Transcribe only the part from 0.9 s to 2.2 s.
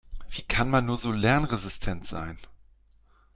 so lernresistent